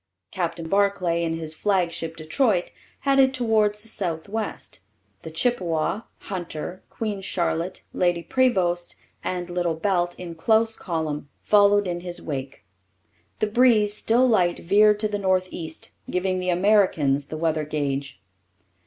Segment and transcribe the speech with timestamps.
[0.31, 4.79] Captain Barclay in his flagship Detroit headed towards the south west.
[5.21, 11.99] The Chippewa, Hunter, Queen Charlotte, Lady Prevost, and Little Belt, in close column, followed in
[11.99, 12.65] his wake.
[13.37, 18.23] The breeze, still light, veered to the north east, giving the Americans the weather gauge.